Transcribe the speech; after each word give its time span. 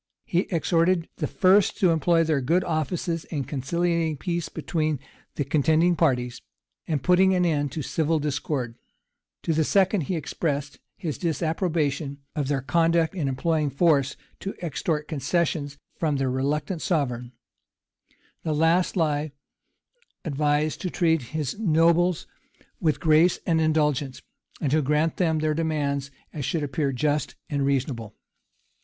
He 0.25 0.47
exhorted 0.49 1.09
the 1.17 1.27
first 1.27 1.77
to 1.77 1.91
employ 1.91 2.23
their 2.23 2.41
good 2.41 2.63
offices 2.63 3.23
in 3.25 3.43
conciliating 3.43 4.17
peace 4.17 4.49
between 4.49 4.99
the 5.35 5.43
contending 5.45 5.95
parties, 5.95 6.41
and 6.87 7.03
putting 7.03 7.35
an 7.35 7.45
end 7.45 7.71
to 7.73 7.83
civil 7.83 8.17
discord: 8.17 8.79
to 9.43 9.53
the 9.53 9.63
second 9.63 10.01
he 10.01 10.15
expressed 10.15 10.79
his 10.97 11.19
disapprobation 11.19 12.17
of 12.35 12.47
their 12.47 12.63
conduct 12.63 13.13
in 13.13 13.27
employing 13.27 13.69
force 13.69 14.15
to 14.39 14.55
extort 14.65 15.07
concessions 15.07 15.77
from 15.99 16.15
their 16.15 16.31
reluctant 16.31 16.81
sovereign: 16.81 17.33
the 18.41 18.53
last 18.55 18.97
lie 18.97 19.33
advised 20.25 20.81
to 20.81 20.89
treat 20.89 21.21
his 21.37 21.59
nobles 21.59 22.25
with 22.79 22.99
grace 22.99 23.37
and 23.45 23.61
indulgence, 23.61 24.23
and 24.59 24.71
to 24.71 24.81
grant 24.81 25.17
them 25.17 25.35
such 25.35 25.37
of 25.37 25.41
their 25.41 25.53
demands 25.53 26.09
as 26.33 26.43
should 26.43 26.63
appear 26.63 26.91
just 26.91 27.35
and 27.51 27.67
reasonable. 27.67 28.15